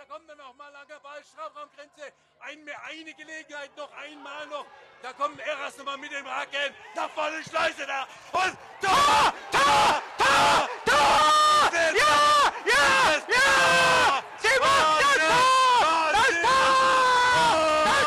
[0.00, 2.10] Da kommt er noch mal langer Ball, Strafraumgrenze.
[2.40, 4.64] Ein, eine Gelegenheit noch einmal noch.
[5.02, 6.74] Da kommt Eras nochmal mit dem Haken.
[6.94, 8.08] Da vorne Schleuse da.
[8.32, 9.34] Und Tor!
[9.52, 10.02] Tor!
[10.16, 10.68] Tor!
[10.86, 11.70] Tor!
[11.74, 12.50] Ja!
[12.64, 13.20] Ja!
[13.28, 14.24] Ja!
[14.38, 14.70] Simon,
[15.02, 16.12] das Tor!
[16.12, 17.84] Das Tor!
[17.84, 18.04] Das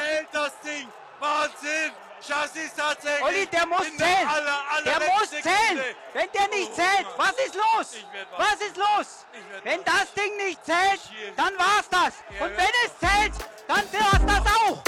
[0.00, 0.24] Tor!
[0.32, 0.88] Das Ding!
[1.20, 1.92] Wahnsinn!
[2.26, 3.22] Chassis tatsächlich!
[3.22, 4.63] Olli, der muss der zählen!
[4.74, 5.44] Aller, Der muss zählen!
[5.44, 5.84] Sekunde.
[6.12, 6.74] Wenn der nicht Oh.
[6.74, 8.04] zählt, was ist los?
[8.36, 9.26] Was ist los?
[9.62, 11.00] Wenn das Ding nicht zählt,
[11.36, 12.14] dann war's das.
[12.38, 13.34] Ja, Und wenn es zählt,
[13.68, 14.82] dann war's das auch.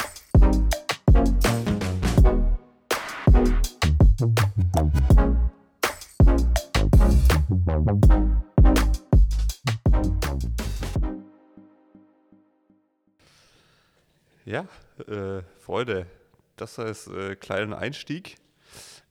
[14.45, 14.67] Ja,
[15.09, 16.07] äh, Freunde,
[16.57, 18.37] das ist äh, kleiner Einstieg.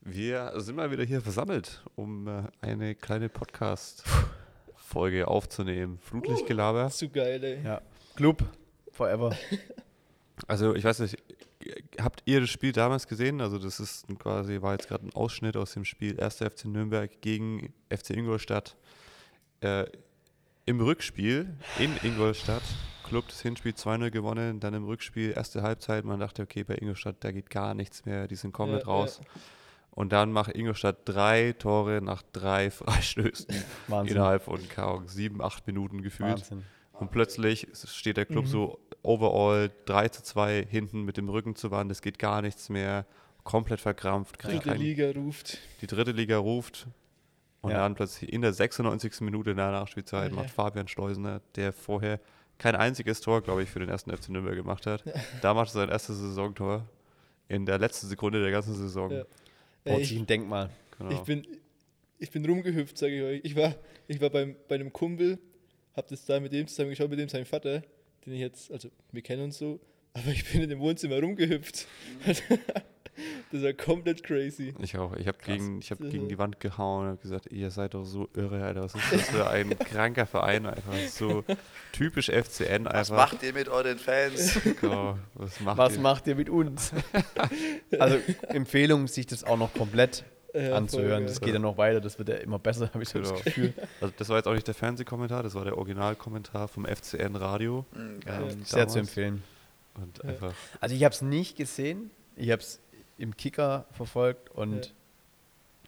[0.08, 5.98] Wir sind mal wieder hier versammelt, um äh, eine kleine Podcast-Folge aufzunehmen.
[6.00, 6.92] Flutlichtgelaber.
[6.92, 7.64] Zu geil, ey.
[7.64, 7.82] Ja.
[8.16, 8.44] Club
[8.92, 9.36] forever.
[10.48, 11.16] Also ich weiß nicht,
[11.98, 13.40] habt ihr das Spiel damals gesehen?
[13.40, 16.36] Also das ist quasi, war jetzt gerade ein Ausschnitt aus dem Spiel 1.
[16.36, 18.76] FC Nürnberg gegen FC Ingolstadt.
[19.62, 19.86] Äh,
[20.66, 22.64] Im Rückspiel in Ingolstadt,
[23.06, 27.16] Club das Hinspiel 2-0 gewonnen, dann im Rückspiel erste Halbzeit, man dachte, okay, bei Ingolstadt,
[27.22, 29.22] da geht gar nichts mehr, die sind komplett Ja, raus.
[29.96, 33.48] Und dann macht Ingolstadt drei Tore nach drei Freistößen
[33.88, 34.18] Wahnsinn.
[34.18, 36.32] innerhalb von Ahnung, sieben, acht Minuten gefühlt.
[36.32, 36.64] Wahnsinn.
[36.94, 41.72] Und plötzlich steht der Club so overall 3 zu 2 hinten mit dem Rücken zur
[41.72, 41.92] Wand.
[41.92, 43.06] Es geht gar nichts mehr.
[43.44, 44.40] Komplett verkrampft.
[44.40, 45.58] kriegt Dritte kein- Liga ruft.
[45.82, 46.88] Die dritte Liga ruft.
[47.62, 47.80] Und Ja.
[47.80, 49.22] dann plötzlich in der 96.
[49.26, 50.36] Minute in der Nachspielzeit Ja.
[50.36, 52.20] macht Fabian Schleusener, der vorher
[52.58, 55.04] kein einziges Tor, glaube ich, für den ersten FC Nürnberg gemacht hat.
[55.42, 56.86] Da macht er sein erstes Saisontor
[57.50, 59.12] in der letzten Sekunde der ganzen Saison.
[59.12, 59.24] Ja.
[59.86, 60.70] Baut Ey, sich ich, ein Denkmal.
[60.98, 61.12] Genau.
[61.12, 61.48] ich, bin,
[62.20, 63.42] ich bin rumgehüpft, sage ich euch.
[63.44, 63.76] Ich war,
[64.08, 65.40] ich war beim, bei einem Kumpel,
[65.96, 67.84] hab das da mit dem zusammen geschaut, mit dem seinem Vater,
[68.26, 69.80] den ich jetzt, also wir kennen uns so,
[70.14, 71.88] aber ich bin in dem Wohnzimmer rumgehüpft.
[73.52, 74.74] das war komplett crazy.
[74.80, 75.16] Ich auch.
[75.16, 78.28] Ich habe gegen, ich hab gegen die Wand gehauen und gesagt, ihr seid doch so
[78.34, 78.84] irre, Alter.
[78.84, 80.94] Was ist das für ein kranker Verein einfach?
[81.10, 81.44] So
[81.92, 83.32] typisch FCN Was einfach.
[83.32, 84.60] macht ihr mit euren Fans?
[84.82, 86.02] Genau, was macht Was ihr?
[86.02, 86.92] macht ihr mit uns?
[88.00, 88.18] also
[88.50, 90.24] Empfehlung, sich das auch noch komplett
[90.54, 91.26] Ja, voll anzuhören.
[91.28, 93.32] Das geht ja noch weiter, das wird ja immer besser, habe ich so Genau.
[93.34, 93.74] das Gefühl.
[94.02, 97.86] Also das war jetzt auch nicht der Fernsehkommentar, das war der Originalkommentar vom FCN Radio.
[97.94, 98.42] Hm, geil.
[98.44, 98.96] ähm, Sehr zu damals.
[98.96, 99.44] empfehlen.
[99.96, 100.30] Und Ja.
[100.30, 102.80] einfach, Also ich habe es nicht gesehen, ich habe es
[103.18, 104.92] im Kicker verfolgt und Ja.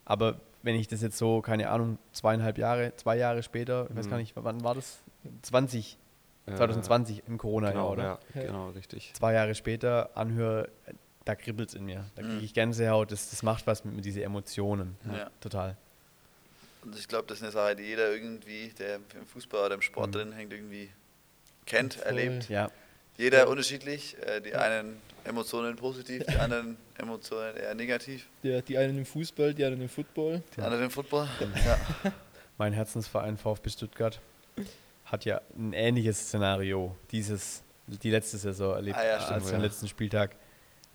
[0.05, 4.05] aber wenn ich das jetzt so, keine Ahnung, zweieinhalb Jahre, zwei Jahre später, ich weiß
[4.07, 4.09] Mhm.
[4.09, 4.99] gar nicht, wann war das?
[5.43, 5.97] 20,
[6.45, 8.03] äh, 2020 im Corona-Jahr, Genau, oder?
[8.03, 8.47] ja, Ja.
[8.47, 9.11] genau, richtig.
[9.13, 10.69] Zwei Jahre später anhöre,
[11.25, 12.05] da kribbelt es in mir.
[12.15, 14.95] Da kriege ich Gänsehaut, das, das macht was mit mir, diese Emotionen.
[15.11, 15.29] Ja.
[15.41, 15.75] Total.
[16.83, 19.81] Und ich glaube, das ist eine Sache, die jeder irgendwie, der im Fußball oder im
[19.81, 20.11] Sport Mhm.
[20.13, 20.89] drin hängt, irgendwie
[21.65, 22.03] kennt, Voll.
[22.05, 22.47] erlebt.
[22.49, 22.71] Ja,
[23.17, 23.45] Jeder Ja.
[23.47, 24.15] unterschiedlich.
[24.25, 28.27] Äh, die einen Emotionen positiv, die anderen Emotionen eher negativ.
[28.43, 30.41] Der, die einen im Fußball, die anderen im Football.
[30.55, 31.27] Die anderen im Football.
[31.65, 32.11] Ja.
[32.57, 34.19] mein Herzensverein VfB Stuttgart
[35.05, 39.59] hat ja ein ähnliches Szenario dieses, die letzte Saison erlebt, Ah ja, stimmt, als am
[39.59, 39.65] ja.
[39.65, 40.35] letzten Spieltag.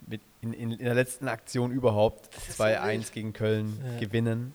[0.07, 3.13] Mit in, in, in der letzten Aktion überhaupt ist so 2-1 wild.
[3.13, 4.01] gegen Köln Ja.
[4.01, 4.55] gewinnen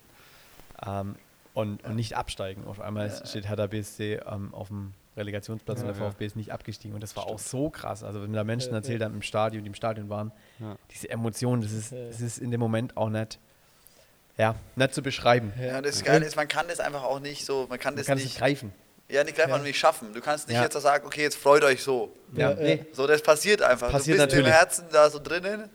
[0.86, 1.16] ähm,
[1.54, 2.66] und, und nicht absteigen.
[2.66, 3.26] Auf einmal Ja.
[3.26, 6.10] steht Hertha BSC ähm, auf dem Relegationsplatz und Ja, der ja.
[6.12, 6.94] VfB ist nicht abgestiegen.
[6.94, 8.04] Und das war auch so krass.
[8.04, 9.06] Also wenn da Menschen Ja, erzählt ja.
[9.08, 10.78] haben im Stadion, die im Stadion waren, Ja.
[10.94, 12.08] diese Emotionen, das ist, Ja.
[12.08, 13.40] das ist in dem Moment auch nicht,
[14.38, 15.52] ja, nicht zu beschreiben.
[15.60, 17.98] ja, und das Geile ist, man kann das einfach auch nicht so, man kann Man
[18.00, 18.72] das kann es nicht, nicht greifen.
[19.10, 19.64] ja, nicht gleich mal Ja.
[19.64, 20.14] nicht schaffen.
[20.14, 20.64] Du kannst nicht Ja.
[20.64, 22.12] jetzt so sagen, okay, jetzt freut euch so.
[22.36, 22.86] Ja, Ja, nee.
[22.94, 23.92] So, das passiert einfach.
[23.92, 24.48] Passiert du bist natürlich.
[24.48, 25.70] im Herzen da so drinnen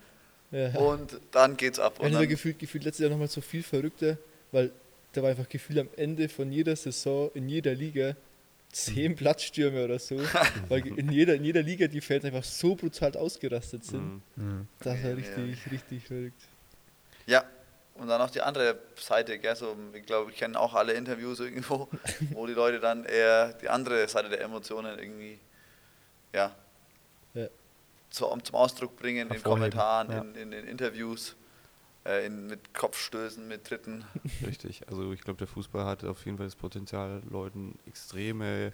[0.51, 0.69] Ja.
[0.79, 1.95] und dann geht's ab.
[1.99, 4.17] Ja, Und dann, gefühlt, gefühlt letztes Jahr nochmal so viel verrückter,
[4.51, 4.71] weil
[5.11, 8.15] da war einfach Gefühl am Ende von jeder Saison in jeder Liga
[8.73, 10.17] zehn Platzstürme oder so,
[10.69, 14.21] weil in jeder, in jeder Liga die Fans einfach so brutal ausgerastet sind.
[14.35, 14.43] Mhm.
[14.43, 14.67] Mhm.
[14.79, 16.41] Das war Ja, richtig, richtig verrückt.
[17.25, 17.45] Ja,
[17.95, 19.55] und dann noch die andere Seite, gell?
[19.55, 21.87] So, ich glaube, wir kennen auch alle Interviews irgendwo,
[22.33, 25.39] wo die Leute dann eher die andere Seite der Emotionen irgendwie,
[26.33, 26.55] ja,
[27.35, 27.47] Ja.
[28.09, 30.21] zu, zum Ausdruck bringen in Hervorheben, Kommentaren, ja.
[30.21, 31.35] in, in den Interviews,
[32.05, 34.03] äh, in, mit Kopfstößen, mit Tritten.
[34.45, 34.87] Richtig.
[34.87, 38.73] Also ich glaube, der Fußball hat auf jeden Fall das Potenzial, Leuten extreme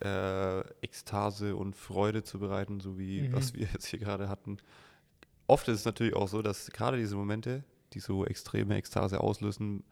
[0.00, 3.32] äh, Ekstase und Freude zu bereiten, so wie Mhm.
[3.34, 4.58] was wir jetzt hier gerade hatten.
[5.46, 7.62] Oft ist es natürlich auch so, dass gerade diese Momente,
[7.92, 9.84] die so extreme Ekstase auslösen,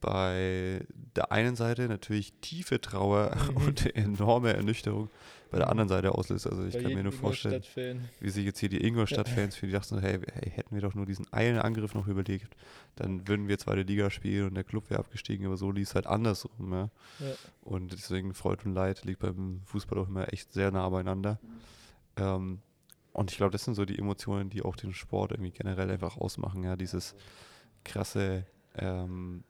[0.00, 0.84] bei
[1.14, 5.08] der einen Seite natürlich tiefe Trauer und enorme Ernüchterung
[5.50, 6.46] bei der anderen Seite auslöst.
[6.46, 7.62] Also ich Bei kann mir nur vorstellen,
[8.20, 10.94] wie sich jetzt hier die Ingolstadt-Fans für die dachten, so, hey, hey, hätten wir doch
[10.94, 12.56] nur diesen einen Angriff noch überlegt,
[12.96, 15.94] dann würden wir zweite Liga spielen und der Club wäre abgestiegen, aber so lief es
[15.94, 16.72] halt andersrum.
[16.72, 16.90] Ja?
[17.20, 17.34] Ja.
[17.62, 21.38] Und deswegen Freud und Leid liegt beim Fußball auch immer echt sehr nah beieinander.
[22.16, 22.60] Ähm,
[23.12, 26.18] und ich glaube, das sind so die Emotionen, die auch den Sport irgendwie generell einfach
[26.18, 26.64] ausmachen.
[26.64, 27.14] Ja, dieses
[27.84, 28.44] krasse,
[28.74, 29.42] ähm,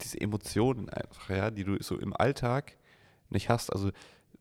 [0.00, 2.78] diese Emotionen einfach, ja, die du so im Alltag
[3.28, 3.70] nicht hast.
[3.70, 3.90] Also,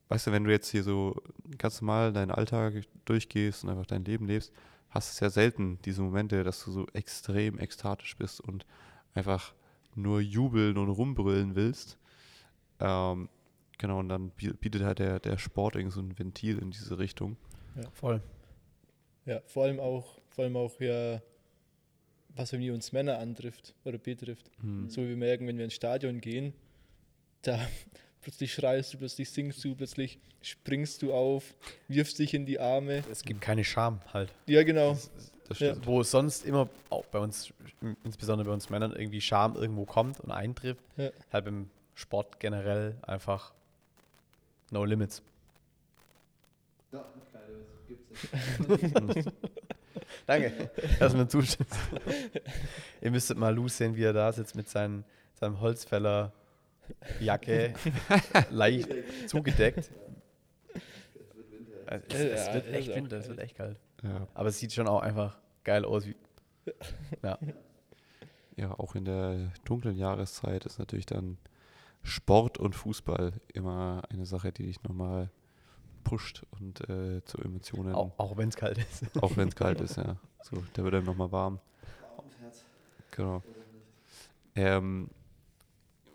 [0.09, 1.15] weißt du, wenn du jetzt hier so
[1.57, 4.51] ganz normal deinen Alltag durchgehst und einfach dein Leben lebst,
[4.89, 8.65] hast du es ja selten diese Momente, dass du so extrem ekstatisch bist und
[9.13, 9.54] einfach
[9.95, 11.98] nur jubeln und rumbrüllen willst.
[12.80, 13.30] Ähm,
[13.77, 17.00] genau, und dann bie- bietet halt der, der Sport irgendwie so ein Ventil in diese
[17.00, 17.36] Richtung.
[17.92, 18.21] Voll.
[19.25, 21.21] Ja, vor allem auch, vor allem auch ja,
[22.36, 24.51] was irgendwie uns Männer antrifft oder betrifft.
[24.62, 24.89] Hm.
[24.89, 26.53] So wie wir merken, wenn wir ins Stadion gehen,
[27.42, 27.60] da
[28.27, 31.56] plötzlich schreist du, plötzlich singst du, plötzlich springst du auf,
[31.88, 33.01] wirfst dich in die Arme.
[33.09, 34.33] Es gibt keine Scham halt.
[34.47, 34.97] Ja, genau.
[35.47, 35.71] Das Ja.
[35.71, 35.85] stimmt.
[35.85, 37.53] Wo es sonst immer, auch bei uns,
[38.03, 41.09] insbesondere bei uns Männern, irgendwie Scham irgendwo kommt und eintrifft, Ja.
[41.31, 43.53] halt im Sport generell einfach
[44.71, 45.21] no limits.
[50.25, 50.69] Danke,
[51.00, 51.74] dass du mir zustimmst.
[53.01, 55.06] Ihr müsstet mal Lou sehen, wie er da sitzt mit seinen,
[55.39, 56.33] seinem Holzfäller
[57.19, 57.74] Jacke,
[58.50, 58.89] leicht
[59.28, 59.92] zugedeckt.
[61.86, 63.50] Es, es wird es echt ist auch Winter, es wird kalt.
[63.50, 63.80] echt kalt.
[64.04, 64.28] Ja.
[64.34, 66.06] Aber es sieht schon auch einfach geil aus.
[66.06, 66.16] Wie,
[67.24, 67.38] ja.
[68.57, 71.38] ja, auch in der dunklen Jahreszeit ist natürlich dann
[72.04, 75.30] Sport und Fußball immer eine Sache, die dich nochmal
[76.04, 79.04] pusht und äh, zu Emotionen, Auch, auch wenn es kalt ist.
[79.22, 80.16] auch wenn es kalt ist, ja.
[80.42, 81.60] So, der wird dann nochmal warm.
[83.12, 83.44] Genau.
[84.56, 85.10] Ähm,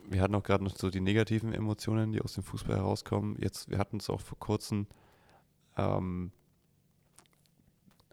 [0.08, 3.36] wir hatten auch gerade noch so die negativen Emotionen, die aus dem Fußball herauskommen.
[3.40, 4.86] Jetzt, wir hatten es auch vor kurzem,
[5.76, 6.32] ähm,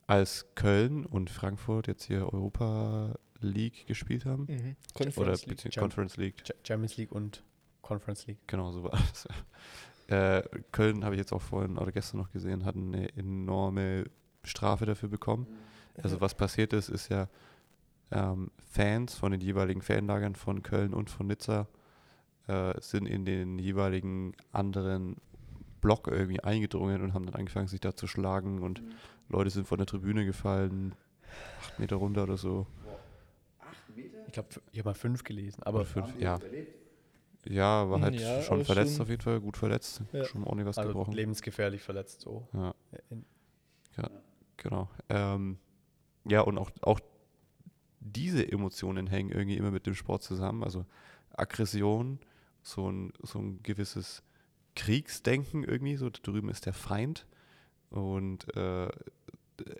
[0.07, 4.45] als Köln und Frankfurt jetzt hier Europa League gespielt haben.
[4.50, 4.75] Mhm.
[4.95, 5.50] Oder Conference League.
[5.50, 6.36] beziehungsweise Champ- Conference League.
[6.44, 7.44] Ch- Champions League und
[7.81, 8.39] Conference League.
[8.47, 9.27] Genau, so war es.
[10.12, 10.41] Äh,
[10.71, 14.06] Köln habe ich jetzt auch vorhin oder gestern noch gesehen, hat eine enorme
[14.44, 15.45] Strafe dafür bekommen.
[16.01, 17.30] Also was passiert ist, ist ja
[18.09, 21.68] ähm, Fans von den jeweiligen Fanlagern von Köln und von Nizza
[22.50, 25.16] äh, sind in den jeweiligen anderen
[25.81, 28.81] Block irgendwie eingedrungen und haben dann angefangen, sich da zu schlagen und
[29.30, 30.96] Leute sind von der Tribüne gefallen,
[31.62, 32.66] acht Meter runter oder so.
[34.28, 36.40] Ich glaube, ich habe mal fünf gelesen, aber Oder fünf, ja.
[37.48, 40.25] Ja, war Mhm, halt ja, schon verletzt schon- auf jeden Fall, gut verletzt, Ja.
[40.25, 41.13] schon ordentlich was also gebrochen.
[41.13, 42.48] lebensgefährlich verletzt so.
[42.54, 42.74] Ja.
[43.10, 43.25] In-
[44.62, 44.90] Genau.
[45.07, 45.57] Ähm,
[46.25, 47.00] ja, und auch, auch
[48.01, 50.66] diese Emotionen hängen irgendwie immer mit dem Sport zusammen.
[50.66, 50.86] Also
[51.31, 52.19] Aggression,
[52.69, 54.24] so ein, so ein gewisses
[54.75, 57.25] Kriegsdenken irgendwie, so da drüben ist der Feind
[57.89, 58.89] und äh,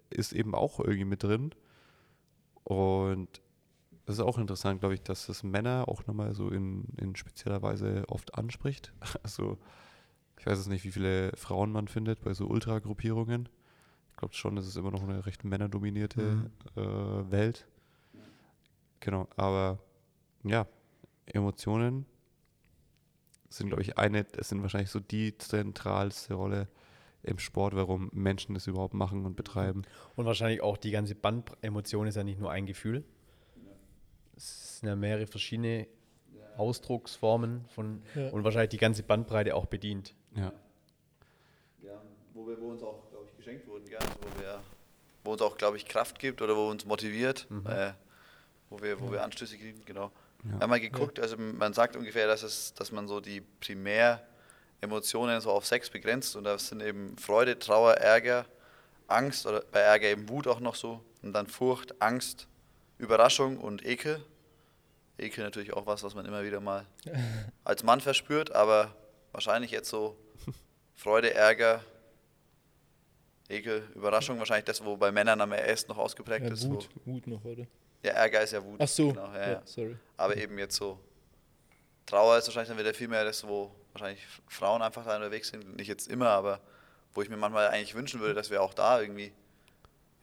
[0.10, 1.52] ist eben auch irgendwie mit drin.
[2.64, 3.42] Und
[4.06, 7.62] das ist auch interessant, glaube ich, dass das Männer auch nochmal so in, in spezieller
[7.62, 8.92] Weise oft anspricht.
[9.24, 9.58] Also
[10.40, 13.50] ich weiß jetzt nicht, wie viele Frauen man findet bei so Ultragruppierungen.
[14.10, 16.50] Ich glaube schon, das ist immer noch eine recht männerdominierte Mhm.
[16.76, 17.68] äh, Welt.
[19.02, 19.80] Genau, aber
[20.44, 20.66] ja,
[21.26, 22.06] Emotionen
[23.50, 26.68] sind, glaube ich, eine, das sind wahrscheinlich so die zentralste Rolle
[27.24, 29.82] im Sport, warum Menschen das überhaupt machen und betreiben.
[30.16, 33.04] Und wahrscheinlich auch die ganze Bandemotion ist ja nicht nur ein Gefühl.
[34.38, 35.88] Es sind ja mehrere verschiedene
[36.58, 38.30] Ausdrucksformen von Ja.
[38.30, 40.14] und wahrscheinlich die ganze Bandbreite auch bedient.
[40.36, 40.54] Ja,
[41.82, 42.02] Ja,
[42.34, 43.98] wo, wir, wo uns auch, glaube ich, geschenkt wurden, gell?
[43.98, 44.60] Also wo, wir,
[45.24, 47.92] wo uns auch, glaube ich, Kraft gibt oder wo uns motiviert, äh,
[48.70, 50.12] wo, wir, wo wir Anstöße kriegen, genau.
[50.44, 50.52] Ja.
[50.52, 55.42] Wir haben mal geguckt, also man sagt ungefähr, dass, es, dass man so die Primäremotionen
[55.42, 58.46] so auf sechs begrenzt und das sind eben Freude, Trauer, Ärger,
[59.08, 62.48] Angst oder bei Ärger eben Wut auch noch so und dann Furcht, Angst,
[62.98, 64.24] Überraschung und Ekel.
[65.18, 66.86] Ekel natürlich auch was, was man immer wieder mal
[67.64, 68.96] als Mann verspürt, aber
[69.32, 70.18] wahrscheinlich jetzt so
[70.96, 71.84] Freude, Ärger,
[73.50, 76.70] Ekel, Überraschung, wahrscheinlich das, wo bei Männern am ersten noch ausgeprägt Ja, ist.
[76.70, 77.66] Wut, Wut noch, oder?
[78.04, 78.80] Ja, Ärger ist ja Wut.
[78.80, 79.96] Ach so, Genau, ja, ja, sorry.
[80.18, 81.00] Aber eben jetzt so,
[82.06, 85.76] Trauer ist wahrscheinlich dann wieder viel mehr das, wo wahrscheinlich Frauen einfach da unterwegs sind.
[85.76, 86.62] Nicht jetzt immer, aber
[87.14, 89.34] wo ich mir manchmal eigentlich wünschen würde, dass wir auch da irgendwie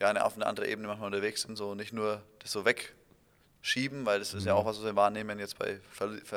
[0.01, 1.55] ja, eine, auf eine andere Ebene manchmal unterwegs sind.
[1.55, 5.39] So nicht nur das so wegschieben, weil das ist ja auch was, was wir wahrnehmen
[5.39, 5.79] jetzt bei,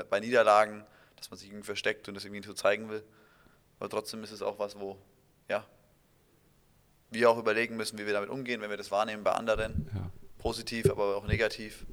[0.08, 0.84] bei Niederlagen,
[1.16, 3.02] dass man sich irgendwie versteckt und das irgendwie so zeigen will.
[3.78, 4.98] Aber trotzdem ist es auch was, wo,
[5.48, 5.64] ja,
[7.10, 9.90] wir auch überlegen müssen, wie wir damit umgehen, wenn wir das wahrnehmen bei anderen.
[9.94, 10.09] ja.
[10.40, 11.86] Positiv, aber auch negativ.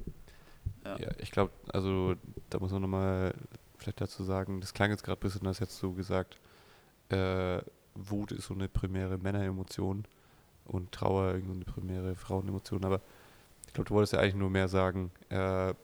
[0.84, 0.98] Ja.
[0.98, 2.14] Ja, ich glaube, also
[2.50, 3.34] da muss man nochmal
[3.78, 6.38] vielleicht dazu sagen, das klang jetzt gerade ein bisschen, als hättest du gesagt,
[7.10, 7.60] äh,
[7.94, 10.04] Wut ist so eine primäre Männeremotion
[10.64, 13.00] und Trauer irgendwie so eine primäre Frauenemotion, aber
[13.66, 15.74] ich glaube, du wolltest ja eigentlich nur mehr sagen, äh,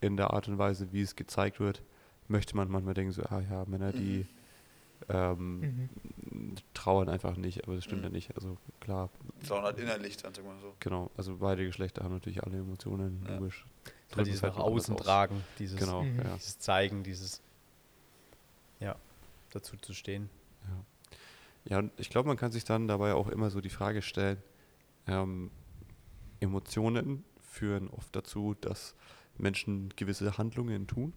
[0.00, 1.82] in der Art und Weise, wie es gezeigt wird,
[2.28, 4.26] möchte man manchmal denken, so, ah ja, Männer, die
[5.08, 5.88] ähm,
[6.74, 8.04] trauern einfach nicht, aber das stimmt Mhm.
[8.06, 8.34] ja nicht.
[8.36, 9.10] Also klar,
[9.46, 10.74] Trauen halt innerlich dann, sag mal so.
[10.80, 13.36] genau, also beide Geschlechter haben natürlich alle Emotionen, Ja.
[13.38, 13.66] logisch.
[14.14, 15.00] Weil dieses es halt nach außen aus.
[15.02, 16.18] tragen, dieses, Genau, Mhm.
[16.22, 16.34] ja.
[16.36, 17.40] dieses Zeigen, dieses
[18.80, 18.96] ja,
[19.50, 20.28] dazu zu stehen.
[21.64, 24.42] Ja, und ich glaube, man kann sich dann dabei auch immer so die Frage stellen,
[25.06, 25.50] ähm,
[26.40, 28.96] Emotionen führen oft dazu, dass
[29.38, 31.12] Menschen gewisse Handlungen tun.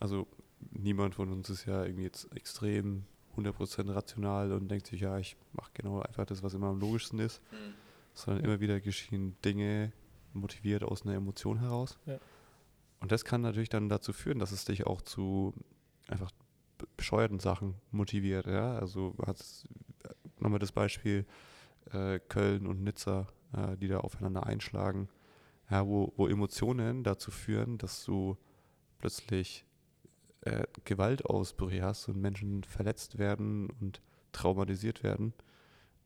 [0.00, 0.26] Also
[0.72, 3.04] niemand von uns ist ja irgendwie jetzt extrem
[3.36, 7.18] 100% rational und denkt sich, ja, ich mache genau einfach das, was immer am logischsten
[7.18, 7.74] ist, Mhm.
[8.14, 9.92] sondern immer wieder geschehen Dinge
[10.32, 11.98] motiviert aus einer Emotion heraus.
[12.06, 12.18] Ja.
[13.00, 15.52] Und das kann natürlich dann dazu führen, dass es dich auch zu
[16.08, 16.30] einfach
[16.78, 18.46] be- bescheuerten Sachen motiviert.
[18.46, 18.78] Ja?
[18.78, 19.44] Also hat
[20.38, 21.26] nochmal das Beispiel
[21.92, 25.08] äh, Köln und Nizza, äh, die da aufeinander einschlagen,
[25.70, 28.36] ja, wo, wo Emotionen dazu führen, dass du
[28.98, 29.64] plötzlich
[30.44, 34.00] äh, Gewaltausbrüche hast und Menschen verletzt werden und
[34.32, 35.32] traumatisiert werden.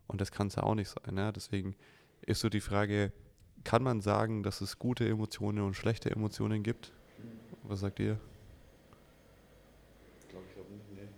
[0.07, 1.17] Und das kann es ja auch nicht sein.
[1.17, 1.33] Ja?
[1.33, 1.75] Deswegen
[2.23, 3.13] ist so die Frage,
[3.65, 6.93] kann man sagen, dass es gute Emotionen und schlechte Emotionen gibt?
[7.65, 8.19] Was sagt ihr?
[10.21, 11.09] Ich glaube, ich nicht, nee.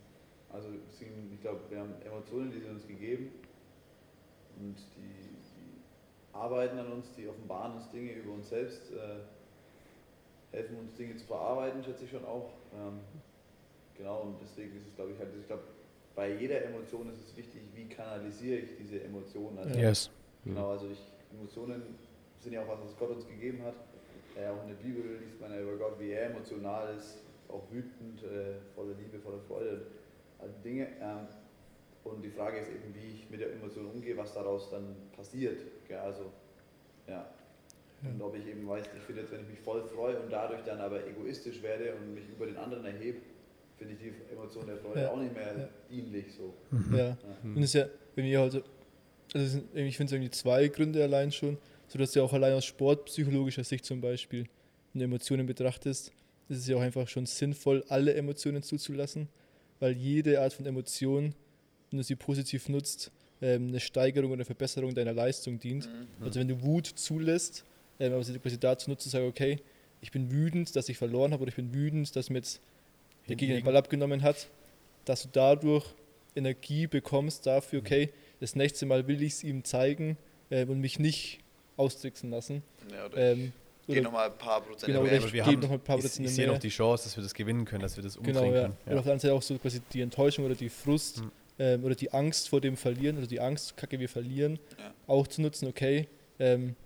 [0.53, 3.31] Also ich glaube, wir haben Emotionen, die sind uns gegeben
[4.59, 9.21] und die, die arbeiten an uns, die offenbaren uns Dinge über uns selbst, äh,
[10.57, 12.51] helfen uns Dinge zu verarbeiten, schätze ich schon auch.
[12.75, 13.01] Ähm,
[13.97, 15.63] genau, und deswegen ist es, glaube ich, halt, ich glaube,
[16.15, 19.59] bei jeder Emotion ist es wichtig, wie kanalisiere ich diese Emotionen.
[19.59, 20.11] Also, Yes.
[20.45, 21.01] Genau, also ich,
[21.33, 21.83] Emotionen
[22.39, 23.75] sind ja auch was, was Gott uns gegeben hat.
[24.37, 27.63] Äh, auch in der Bibel liest man ja über Gott, wie er emotional ist, auch
[27.71, 29.87] wütend, äh, voller Liebe, voller Freude,
[30.39, 30.87] all die Dinge.
[31.01, 31.27] Ähm,
[32.05, 35.61] und die Frage ist eben, wie ich mit der Emotion umgehe, was daraus dann passiert.
[35.87, 35.99] Gell?
[35.99, 36.31] Also,
[37.07, 37.29] ja.
[38.03, 40.63] Und ob ich eben weiß, ich finde jetzt, wenn ich mich voll freue und dadurch
[40.65, 43.19] dann aber egoistisch werde und mich über den anderen erhebe,
[43.77, 45.11] finde ich die Emotion der Freude Ja.
[45.11, 45.69] auch nicht mehr Ja.
[45.91, 46.55] dienlich so.
[46.97, 47.17] Ja.
[47.43, 48.65] Und es ist ja, wenn wir heute,
[49.35, 52.21] also es sind, irgendwie- ich finde es irgendwie zwei Gründe allein schon, so dass du
[52.21, 54.47] ja auch allein aus sportpsychologischer Sicht zum Beispiel
[54.95, 56.13] eine Emotionen betrachtest,
[56.49, 59.29] ist es ja auch einfach schon sinnvoll, alle Emotionen zuzulassen,
[59.79, 61.35] weil jede Art von Emotion,
[61.91, 65.89] wenn du sie positiv nutzt, ähm, eine Steigerung oder eine Verbesserung deiner Leistung dient.
[66.21, 67.65] Also wenn du Wut zulässt,
[68.01, 69.59] ähm, aber sie quasi dazu nutzt, zu sagen, okay,
[70.01, 72.61] ich bin wütend, dass ich verloren habe oder ich bin wütend, dass mir jetzt
[73.29, 74.49] der Gegner den Ball abgenommen hat,
[75.05, 75.85] dass du dadurch
[76.35, 80.17] Energie bekommst dafür, okay, das nächste Mal will ich es ihm zeigen
[80.51, 81.41] ähm, und mich nicht
[81.77, 82.63] austricksen lassen.
[82.93, 83.53] Ja, oder Ähm,
[83.87, 85.11] ich gehe nochmal ein paar Prozent Genau, mehr.
[85.13, 86.55] oder aber ich wir haben, noch ein paar ich, Prozent ich sehe mehr.
[86.55, 88.61] noch die Chance, dass wir das gewinnen können, dass wir das umdrehen Genau, ja.
[88.63, 88.77] können.
[88.87, 91.31] Und auf der anderen Seite auch so quasi die Enttäuschung oder die Frust Mhm.
[91.59, 94.95] ähm, oder die Angst vor dem Verlieren oder die Angst, kacke, wir verlieren, Ja.
[95.09, 96.07] auch zu nutzen, okay,
[96.39, 96.77] ähm,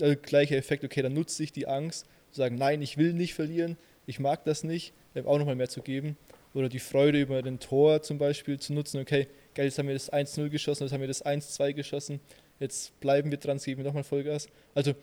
[0.00, 3.34] der gleiche Effekt, okay, dann nutze ich die Angst, zu sagen, nein, ich will nicht
[3.34, 6.16] verlieren, ich mag das nicht, ähm, auch nochmal mehr zu geben.
[6.52, 9.94] Oder die Freude über den Tor zum Beispiel zu nutzen, okay, geil, jetzt haben wir
[9.94, 12.20] das 1-0 geschossen, jetzt haben wir das 1-2 geschossen,
[12.60, 14.48] jetzt bleiben wir dran, jetzt geben wir nochmal Vollgas.
[14.74, 14.94] Also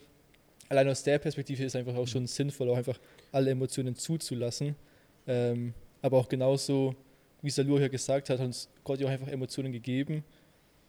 [0.69, 2.99] allein aus der Perspektive ist einfach auch schon sinnvoll, auch einfach
[3.31, 4.75] alle Emotionen zuzulassen.
[5.27, 6.95] Ähm, aber auch genauso,
[7.41, 10.23] wie Salur ja gesagt hat, hat uns Gott ja auch einfach Emotionen gegeben,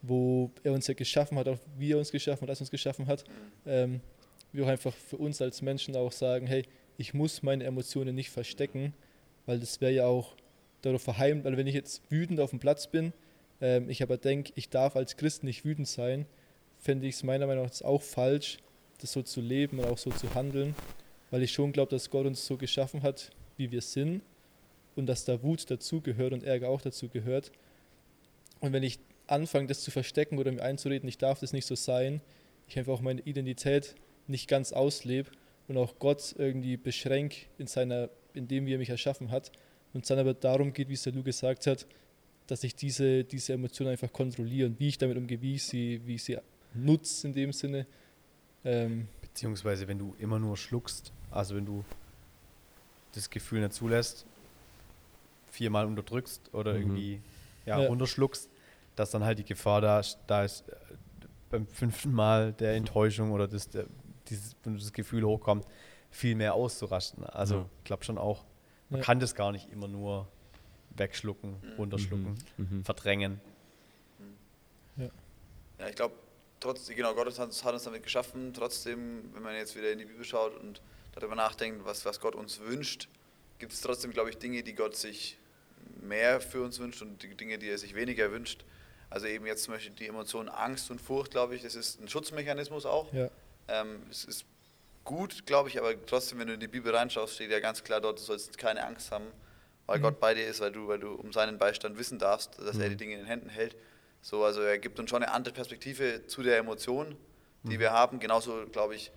[0.02, 2.71] wo er uns ja geschaffen hat, auch wie er uns geschaffen hat, dass er uns
[2.71, 3.25] geschaffen hat.
[3.66, 4.00] Ähm,
[4.52, 6.64] wir auch einfach für uns als Menschen auch sagen, hey,
[6.99, 8.92] ich muss meine Emotionen nicht verstecken,
[9.47, 10.37] weil das wäre ja auch
[10.82, 13.12] darauf verheimt, weil wenn ich jetzt wütend auf dem Platz bin,
[13.61, 16.26] ähm, ich aber denke, ich darf als Christ nicht wütend sein,
[16.78, 18.59] fände ich es meiner Meinung nach auch falsch,
[18.99, 20.75] das so zu leben und auch so zu handeln,
[21.30, 24.23] weil ich schon glaube, dass Gott uns so geschaffen hat, wie wir sind
[24.97, 27.52] und dass da Wut dazugehört und Ärger auch dazu gehört.
[28.61, 28.99] Und wenn ich
[29.32, 32.20] anfange, das zu verstecken oder mir einzureden, ich darf das nicht so sein,
[32.68, 33.94] ich einfach auch meine Identität
[34.28, 35.30] nicht ganz auslebe
[35.68, 39.50] und auch Gott irgendwie beschränke in seiner, in dem, wie er mich erschaffen hat.
[39.92, 41.86] Und es dann aber darum geht, wie es der Lu gesagt hat,
[42.46, 46.00] dass ich diese, diese Emotionen einfach kontrolliere und wie ich damit umgehe, wie ich sie,
[46.06, 46.38] wie ich sie
[46.74, 47.86] nutze in dem Sinne.
[48.64, 51.84] Ähm, Beziehungsweise, wenn du immer nur schluckst, also wenn du
[53.14, 54.24] das Gefühl nicht zulässt,
[55.50, 56.78] viermal unterdrückst oder Mhm.
[56.80, 57.20] irgendwie
[57.66, 57.88] ja, Ja.
[57.88, 58.48] runterschluckst,
[58.96, 60.75] dass dann halt die Gefahr da, ist- da ist, äh,
[61.50, 63.87] beim fünften Mal der Enttäuschung oder das, der,
[64.28, 65.66] dieses, wenn das Gefühl hochkommt,
[66.11, 67.25] viel mehr auszurasten.
[67.25, 67.66] Also Ja.
[67.78, 68.44] ich glaube schon auch,
[68.90, 69.04] man Ja.
[69.06, 70.28] kann das gar nicht immer nur
[70.96, 72.84] wegschlucken, runterschlucken, Mhm.
[72.84, 73.40] verdrängen.
[75.78, 76.14] Ja, ich glaube,
[76.61, 78.52] trotzdem, genau, Gott hat, hat uns damit geschaffen.
[78.54, 80.80] Trotzdem, wenn man jetzt wieder in die Bibel schaut und
[81.12, 83.08] darüber nachdenkt, was, was Gott uns wünscht,
[83.58, 85.38] gibt es trotzdem, glaube ich, Dinge, die Gott sich
[86.00, 88.64] mehr für uns wünscht und die Dinge, die er sich weniger wünscht.
[89.12, 92.09] Also eben jetzt zum Beispiel die Emotionen Angst und Furcht, glaube ich, das ist ein
[92.09, 93.12] Schutzmechanismus auch.
[93.12, 93.28] Ja.
[93.69, 94.47] Ähm, es ist
[95.04, 98.00] gut, glaube ich, aber trotzdem, wenn du in die Bibel reinschaust, steht ja ganz klar
[98.00, 99.26] dort, du sollst keine Angst haben,
[99.87, 100.02] weil Mhm.
[100.04, 102.81] Gott bei dir ist, weil du, weil du um seinen Beistand wissen darfst, dass Mhm.
[102.83, 103.76] er die Dinge in den Händen hält.
[104.23, 107.16] So, also er gibt uns schon eine andere Perspektive zu der Emotion,
[107.64, 107.71] Mhm.
[107.71, 108.19] die wir haben.
[108.19, 109.12] Genauso, glaube ich,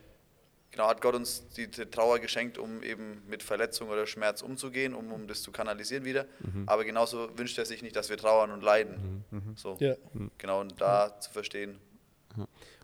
[0.76, 4.94] genau hat Gott uns die, die Trauer geschenkt, um eben mit Verletzung oder Schmerz umzugehen,
[4.94, 6.26] um, um das zu kanalisieren wieder.
[6.66, 9.24] Aber genauso wünscht er sich nicht, dass wir trauern und leiden.
[9.56, 9.96] So, Ja.
[10.38, 11.80] genau, und da zu verstehen,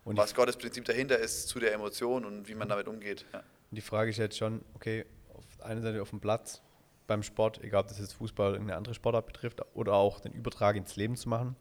[0.04, 3.26] Und was Gottes Prinzip dahinter ist zu der Emotion und wie man damit umgeht.
[3.34, 3.44] Ja.
[3.72, 6.62] Die Frage ist jetzt schon, okay, auf der einen Seite auf dem Platz,
[7.08, 10.32] beim Sport, egal ob das jetzt Fußball oder irgendeine andere Sportart betrifft, oder auch den
[10.32, 11.56] Übertrag ins Leben zu machen.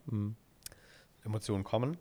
[1.25, 1.97] Emotionen kommen.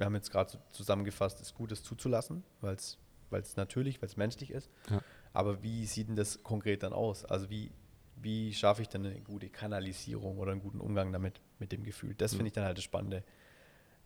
[0.00, 4.70] Wir haben jetzt gerade zusammengefasst, es Gutes zuzulassen, weil es natürlich, weil es menschlich ist.
[4.88, 5.02] Ja.
[5.34, 7.26] Aber wie sieht denn das konkret dann aus?
[7.26, 7.70] Also wie,
[8.16, 12.14] wie schaffe ich dann eine gute Kanalisierung oder einen guten Umgang damit, mit dem Gefühl?
[12.14, 13.22] Das finde ich dann halt das Spannende.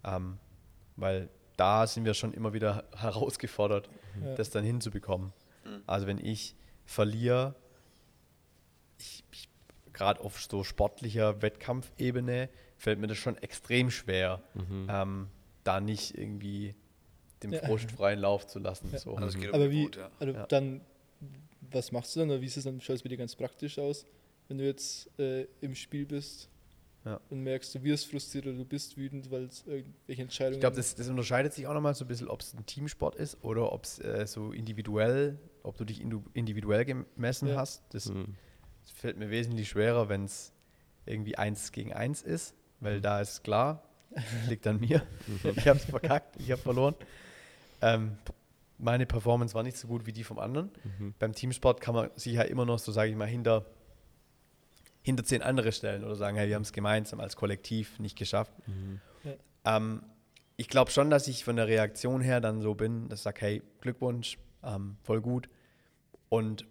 [0.03, 0.39] Ähm,
[0.97, 3.89] weil da sind wir schon immer wieder herausgefordert,
[4.21, 4.35] Ja.
[4.35, 5.33] das dann hinzubekommen.
[5.87, 7.55] Also wenn ich verliere,
[8.99, 9.49] ich, ich
[9.93, 12.49] gerade auf so sportlicher Wettkampfebene
[12.79, 14.43] fällt mir das schon extrem schwer,
[14.89, 15.29] ähm,
[15.65, 16.75] da nicht irgendwie
[17.43, 17.61] dem Ja.
[17.67, 18.89] Frust freien Lauf zu lassen.
[18.93, 18.99] Ja.
[18.99, 19.15] So.
[19.17, 20.11] Also es geht um Aber wie, Wut, ja.
[20.19, 20.47] also Ja.
[20.47, 20.81] dann,
[21.61, 23.79] was machst du dann oder wie ist es dann, schaut es bei dir ganz praktisch
[23.79, 24.07] aus,
[24.49, 26.49] wenn du jetzt äh, im Spiel bist
[27.05, 27.21] Ja.
[27.31, 30.77] und merkst, du wirst frustriert oder du bist wütend, weil es irgendwelche Entscheidungen Ich glaube,
[30.77, 33.73] das, das unterscheidet sich auch nochmal so ein bisschen, ob es ein Teamsport ist oder
[33.73, 37.57] ob es äh, so individuell, ob du dich individuell gemessen Ja.
[37.57, 37.83] hast.
[37.95, 38.37] Das, Mhm.
[38.83, 40.53] das fällt mir wesentlich schwerer, wenn es
[41.07, 43.83] irgendwie eins gegen eins ist, weil da ist klar,
[44.49, 45.03] liegt an mir.
[45.57, 46.95] Ich habe es verkackt, ich habe verloren.
[47.81, 48.17] Ähm,
[48.79, 50.71] meine Performance war nicht so gut wie die vom anderen.
[51.19, 53.65] Beim Teamsport kann man sich ja immer noch so, sage ich mal, hinter,
[55.03, 58.53] hinter zehn andere stellen oder sagen, hey, wir haben es gemeinsam als Kollektiv nicht geschafft.
[59.65, 60.03] Ähm,
[60.57, 63.41] ich glaube schon, dass ich von der Reaktion her dann so bin, dass ich sage,
[63.41, 65.49] hey, Glückwunsch, ähm, voll gut.
[66.29, 66.67] Und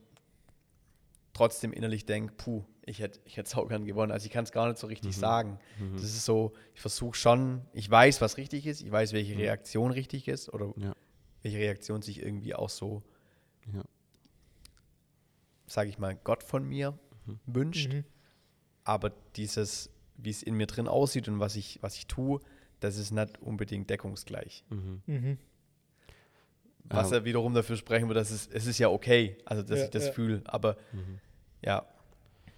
[1.33, 4.11] trotzdem innerlich denke, puh, ich hätte ich hätte saugern gewonnen.
[4.11, 5.60] Also ich kann es gar nicht so richtig sagen.
[5.93, 9.91] Das ist so, ich versuche schon, ich weiß, was richtig ist, ich weiß, welche Reaktion
[9.91, 10.93] richtig ist oder Ja.
[11.41, 13.01] welche Reaktion sich irgendwie auch so,
[13.73, 13.84] Ja.
[15.65, 16.97] sage ich mal, Gott von mir
[17.45, 17.93] wünscht.
[17.93, 18.03] Mhm.
[18.84, 22.41] Aber dieses, wie es in mir drin aussieht und was ich, was ich tue,
[22.81, 24.65] das ist nicht unbedingt deckungsgleich.
[24.69, 25.38] Mhm.
[26.86, 29.86] Was ja wiederum dafür sprechen würde, dass es, es ist ja okay, also dass Ja,
[29.86, 30.12] ich das ja.
[30.12, 30.41] fühle.
[30.46, 30.78] Aber
[31.62, 31.86] ja,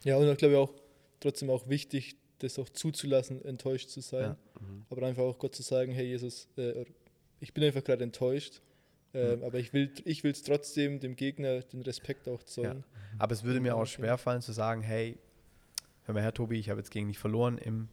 [0.03, 0.73] Ja, und ich glaube auch
[1.19, 4.21] trotzdem auch wichtig, das auch zuzulassen, enttäuscht zu sein.
[4.21, 4.37] Ja.
[4.89, 6.85] Aber einfach auch Gott zu sagen, hey Jesus, äh,
[7.39, 8.61] ich bin einfach gerade enttäuscht,
[9.13, 12.45] ähm, aber ich will ich es trotzdem dem Gegner den Respekt auch ja.
[12.45, 12.83] zollen.
[13.17, 15.17] Aber es würde mir auch schwerfallen zu sagen, hey,
[16.03, 17.87] hör mal her, Tobi, ich habe jetzt gegen dich verloren im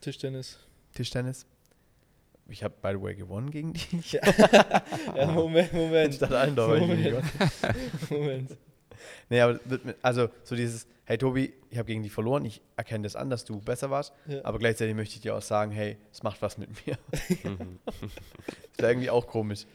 [0.00, 0.58] Tischtennis.
[0.94, 1.46] Tischtennis.
[2.50, 4.12] Ich habe, by the way, gewonnen gegen dich.
[5.14, 6.14] Ja, Moment, Moment.
[6.14, 7.32] Statt allen da war ich gegen dich Moment.
[8.08, 8.08] gewonnen.
[8.10, 8.56] Moment.
[9.28, 9.60] Nee, aber
[10.02, 13.44] also so dieses, hey Tobi, ich habe gegen dich verloren, ich erkenne das an, dass
[13.44, 14.44] du besser warst, Ja.
[14.44, 16.98] aber gleichzeitig möchte ich dir auch sagen, hey, es macht was mit mir.
[17.42, 19.66] das wäre irgendwie auch komisch.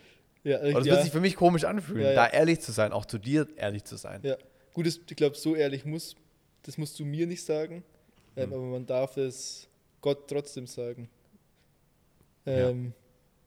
[0.43, 2.15] Ja, Aber das ja, wird sich für mich komisch anfühlen, Ja, ja.
[2.15, 4.19] da ehrlich zu sein, auch zu dir ehrlich zu sein.
[4.23, 4.35] ja.
[4.73, 6.15] Gut, das, ich glaube, so ehrlich muss,
[6.63, 7.83] das musst du mir nicht sagen,
[8.35, 8.55] ähm, Mhm.
[8.55, 9.67] aber man darf es
[10.01, 11.07] Gott trotzdem sagen.
[12.45, 12.69] Ja.
[12.69, 12.93] Ähm,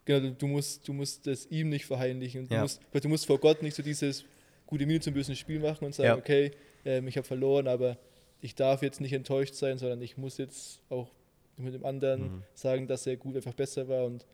[0.09, 2.47] Genau, du, musst, du musst es ihm nicht verheimlichen.
[2.47, 2.63] Du, Ja.
[2.63, 4.25] musst, du musst vor Gott nicht so dieses
[4.65, 6.17] gute Miene zum bösen Spiel machen und sagen, Ja.
[6.17, 6.53] okay,
[6.85, 7.99] ähm, ich habe verloren, aber
[8.41, 11.09] ich darf jetzt nicht enttäuscht sein, sondern ich muss jetzt auch
[11.57, 12.43] mit dem anderen Mhm.
[12.55, 14.25] sagen, dass er gut einfach besser war und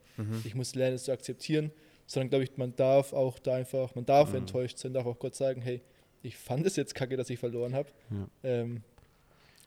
[0.44, 1.70] ich muss lernen, es zu akzeptieren.
[2.06, 4.38] Sondern glaube ich, man darf auch da einfach, man darf Mhm.
[4.40, 5.80] enttäuscht sein, darf auch Gott sagen, hey,
[6.22, 7.88] ich fand es jetzt kacke, dass ich verloren habe.
[8.10, 8.28] Ja.
[8.60, 8.82] Ähm,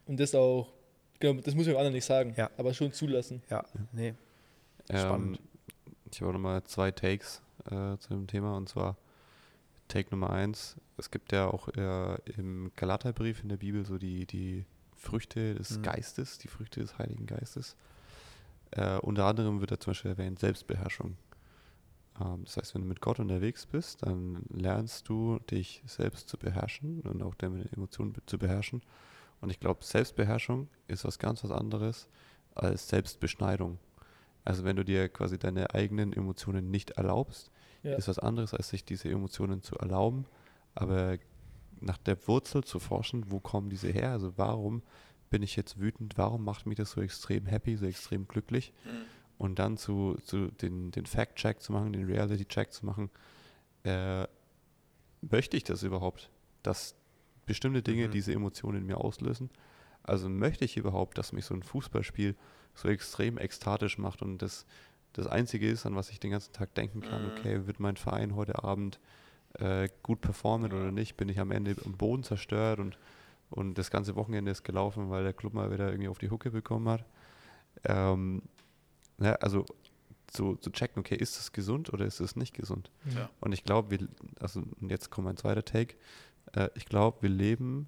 [0.05, 0.71] und das auch,
[1.19, 2.51] genau, das muss ich dem anderen nicht sagen, Ja.
[2.57, 3.41] aber schon zulassen.
[3.49, 4.13] Ja, nee.
[4.89, 5.39] Ähm, Spannend.
[6.11, 8.97] ich habe auch nochmal zwei Takes äh, zu dem Thema und zwar
[9.87, 10.75] Take Nummer eins.
[10.97, 15.77] Es gibt ja auch äh, im Galaterbrief in der Bibel so die, die Früchte des
[15.77, 15.83] Mhm.
[15.83, 17.75] Geistes, die Früchte des Heiligen Geistes.
[18.71, 21.17] Äh, unter anderem wird da zum Beispiel erwähnt Selbstbeherrschung.
[22.19, 26.37] Ähm, das heißt, wenn du mit Gott unterwegs bist, dann lernst du dich selbst zu
[26.37, 28.81] beherrschen und auch deine Emotionen zu beherrschen.
[29.41, 32.07] Und ich glaube, Selbstbeherrschung ist was ganz was anderes
[32.55, 33.77] als Selbstbeschneidung.
[34.45, 37.51] Also wenn du dir quasi deine eigenen Emotionen nicht erlaubst,
[37.83, 37.95] Ja.
[37.95, 40.25] ist was anderes, als sich diese Emotionen zu erlauben,
[40.75, 41.17] aber
[41.81, 44.11] nach der Wurzel zu forschen, wo kommen diese her?
[44.11, 44.81] Also warum
[45.29, 46.17] bin ich jetzt wütend?
[46.17, 48.71] Warum macht mich das so extrem happy, so extrem glücklich?
[49.37, 53.09] Und dann zu, zu den, den Fact-Check zu machen, den Reality-Check zu machen,
[53.83, 54.25] äh,
[55.21, 56.29] möchte ich das überhaupt,
[56.63, 56.95] dass
[57.45, 58.11] bestimmte Dinge Mhm.
[58.11, 59.49] diese Emotionen in mir auslösen?
[60.03, 62.35] Also möchte ich überhaupt, dass mich so ein Fußballspiel
[62.75, 64.65] so extrem ekstatisch macht und das
[65.13, 67.29] das Einzige ist, an was ich den ganzen Tag denken kann, Mhm.
[67.29, 68.99] okay, wird mein Verein heute Abend
[69.59, 71.15] äh, gut performen oder nicht?
[71.15, 72.97] Bin ich am Ende am Boden zerstört und,
[73.49, 76.51] und das ganze Wochenende ist gelaufen, weil der Club mal wieder irgendwie auf die Hucke
[76.51, 77.05] bekommen hat?
[77.85, 78.41] Ähm,
[79.17, 79.65] ne, also
[80.27, 82.91] zu, zu checken, okay, ist es gesund oder ist es nicht gesund?
[83.15, 83.29] Ja.
[83.39, 83.97] Und ich glaube,
[84.41, 85.95] also jetzt kommt mein zweiter Take,
[86.51, 87.87] äh, ich glaube, wir leben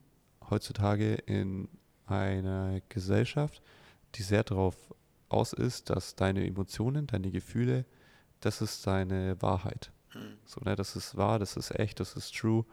[0.49, 1.67] heutzutage in
[2.05, 3.61] einer Gesellschaft,
[4.17, 4.75] die sehr darauf
[5.29, 7.85] aus ist, dass deine Emotionen, deine Gefühle,
[8.39, 9.91] das ist deine Wahrheit.
[10.13, 10.37] Mhm.
[10.45, 12.65] So, ne, das ist wahr, das ist echt, das ist true.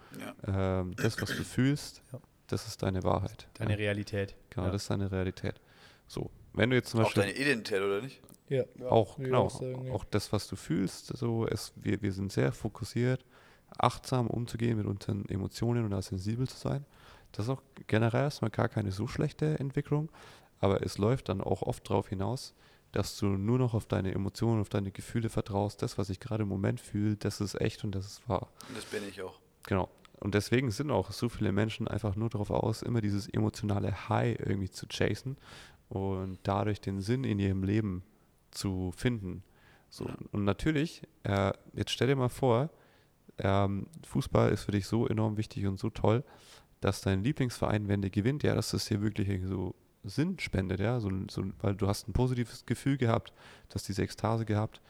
[0.47, 0.81] Ja.
[0.81, 2.21] Ähm, das, was du fühlst, Ja.
[2.47, 3.49] das ist deine Wahrheit.
[3.55, 4.37] Deine ja, Realität.
[4.51, 4.73] genau, ja.
[4.73, 5.61] das ist deine Realität.
[6.07, 8.21] So, wenn du jetzt zum Auch Beispiel deine Identität, oder nicht?
[8.49, 8.65] Ja.
[8.89, 12.53] auch, genau, auch sagen, auch das, was du fühlst, so es, wir, wir sind sehr
[12.53, 13.25] fokussiert,
[13.79, 16.85] achtsam umzugehen mit unseren Emotionen und da sensibel zu sein.
[17.33, 20.11] Das ist auch generell erstmal gar keine so schlechte Entwicklung,
[20.61, 22.55] aber es läuft dann auch oft darauf hinaus,
[22.93, 25.83] dass du nur noch auf deine Emotionen, auf deine Gefühle vertraust.
[25.83, 28.49] Das, was ich gerade im Moment fühle, das ist echt und das ist wahr.
[28.69, 29.41] Und das bin ich auch.
[29.65, 29.89] Genau.
[30.21, 34.39] Und deswegen sind auch so viele Menschen einfach nur darauf aus, immer dieses emotionale High
[34.39, 35.37] irgendwie zu chasen
[35.89, 38.05] und dadurch den Sinn in ihrem Leben
[38.51, 39.43] zu finden.
[39.91, 40.07] So.
[40.07, 40.17] Ja.
[40.33, 42.71] Und natürlich, äh, jetzt stell dir mal vor,
[43.39, 46.25] ähm, Fußball ist für dich so enorm wichtig und so toll,
[46.81, 51.01] dass dein Lieblingsverein, wenn der gewinnt, ja, dass das dir wirklich so Sinn spendet, ja,
[51.01, 53.33] so, so, weil du hast ein positives Gefühl gehabt,
[53.69, 54.81] du hast diese Ekstase gehabt.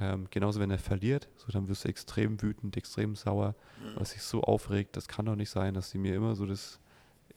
[0.00, 3.56] Ähm, genauso wenn er verliert, so dann wirst du extrem wütend, extrem sauer,
[3.96, 4.96] was sich so aufregt.
[4.96, 6.78] Das kann doch nicht sein, dass die mir immer so das.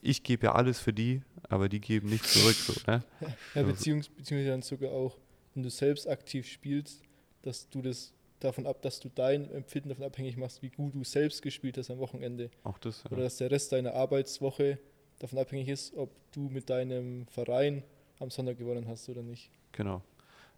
[0.04, 2.56] Ich gebe ja alles für die, aber die geben nichts zurück.
[2.56, 3.04] So, ne?
[3.22, 5.18] Ja, Also- beziehungs beziehungsweise dann sogar auch,
[5.56, 7.02] wenn du selbst aktiv spielst,
[7.42, 11.04] dass du das davon ab, dass du dein Empfinden davon abhängig machst, wie gut du
[11.04, 12.50] selbst gespielt hast am Wochenende.
[12.64, 13.04] Auch das.
[13.08, 13.24] Oder Ja.
[13.24, 14.78] dass der Rest deiner Arbeitswoche
[15.22, 17.84] davon abhängig ist, ob du mit deinem Verein
[18.20, 19.52] am Sonntag gewonnen hast oder nicht.
[19.72, 20.02] Genau.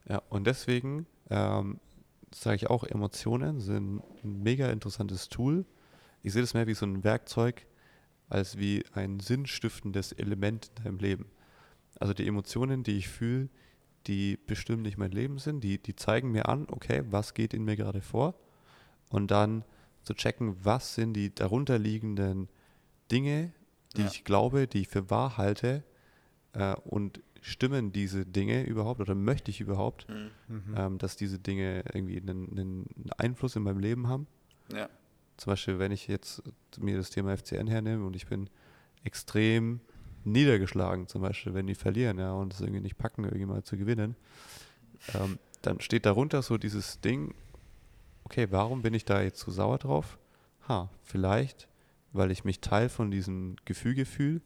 [0.07, 1.79] Ja, und deswegen ähm,
[2.33, 5.65] sage ich auch, Emotionen sind ein mega interessantes Tool.
[6.21, 7.65] Ich sehe das mehr wie so ein Werkzeug,
[8.29, 11.25] als wie ein sinnstiftendes Element in deinem Leben.
[11.99, 13.49] Also die Emotionen, die ich fühle,
[14.07, 17.63] die bestimmen nicht mein Leben sind, die, die zeigen mir an, okay, was geht in
[17.63, 18.35] mir gerade vor
[19.09, 19.63] und dann
[20.03, 22.49] zu checken, was sind die darunterliegenden
[23.11, 23.53] Dinge,
[23.97, 24.07] die Ja.
[24.07, 25.83] ich glaube, die ich für wahr halte
[26.53, 30.31] äh, und stimmen diese Dinge überhaupt oder möchte ich überhaupt, Mhm.
[30.47, 30.75] Mhm.
[30.77, 34.27] ähm, dass diese Dinge irgendwie einen, einen Einfluss in meinem Leben haben.
[34.73, 34.87] Ja.
[35.37, 36.41] Zum Beispiel, wenn ich jetzt
[36.79, 38.49] mir das Thema FCN hernehme und ich bin
[39.03, 39.81] extrem
[40.23, 43.75] niedergeschlagen, zum Beispiel, wenn die verlieren, ja, und es irgendwie nicht packen, irgendwie mal zu
[43.77, 44.15] gewinnen,
[45.15, 47.33] ähm, dann steht darunter so dieses Ding,
[48.23, 50.17] okay, warum bin ich da jetzt so sauer drauf?
[50.69, 51.67] Ha, vielleicht,
[52.13, 54.41] weil ich mich Teil von diesem Gefüge fühle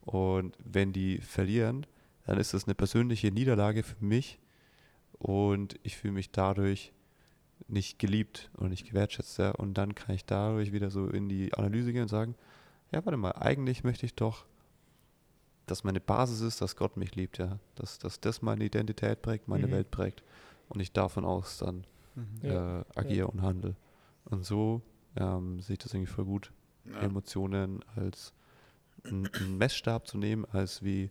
[0.00, 1.86] und wenn die verlieren,
[2.26, 4.38] dann ist das eine persönliche Niederlage für mich
[5.18, 6.92] und ich fühle mich dadurch
[7.68, 9.38] nicht geliebt und nicht gewertschätzt.
[9.38, 9.50] Ja?
[9.52, 12.34] Und dann kann ich dadurch wieder so in die Analyse gehen und sagen,
[12.92, 14.44] ja, warte mal, eigentlich möchte ich doch,
[15.66, 17.58] dass meine Basis ist, dass Gott mich liebt, ja.
[17.74, 19.72] Dass, dass das meine Identität prägt, meine Mhm.
[19.72, 20.22] Welt prägt.
[20.68, 21.84] Und ich davon aus dann
[22.16, 22.40] Mhm.
[22.42, 23.76] Ja, äh, agiere und handle.
[24.24, 24.80] Und so
[25.16, 26.52] ähm, sehe ich das irgendwie voll gut,
[26.92, 27.00] Ja.
[27.00, 28.32] Emotionen als
[29.04, 31.10] einen Messstab zu nehmen, als wie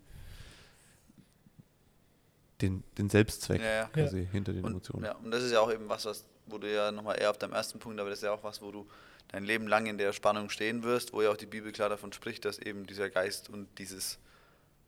[2.61, 3.85] den, den Selbstzweck Ja, ja.
[3.87, 5.05] quasi hinter den Und, Emotionen.
[5.05, 7.37] ja, und das ist ja auch eben was, was, wo du ja nochmal eher auf
[7.37, 8.87] deinem ersten Punkt, aber das ist ja auch was, wo du
[9.29, 12.13] dein Leben lang in der Spannung stehen wirst, wo ja auch die Bibel klar davon
[12.13, 14.19] spricht, dass eben dieser Geist und dieses,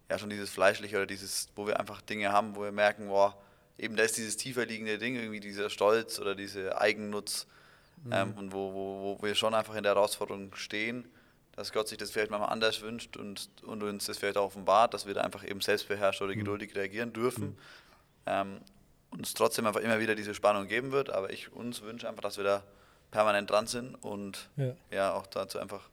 [0.10, 3.38] ja schon dieses Fleischliche oder dieses, wo wir einfach Dinge haben, wo wir merken, boah,
[3.78, 7.48] eben da ist dieses tiefer liegende Ding, irgendwie dieser Stolz oder diese Eigennutz
[8.12, 11.08] ähm, und wo, wo, wo wir schon einfach in der Herausforderung stehen,
[11.56, 14.94] dass Gott sich das vielleicht manchmal anders wünscht und, und uns das vielleicht auch offenbart,
[14.94, 17.58] dass wir da einfach eben selbstbeherrscht oder geduldig reagieren dürfen.
[18.28, 18.60] Ähm,
[19.10, 22.38] uns trotzdem einfach immer wieder diese Spannung geben wird, aber ich uns wünsche einfach, dass
[22.38, 22.64] wir da
[23.10, 24.76] permanent dran sind und Ja.
[24.92, 25.90] ja auch dazu einfach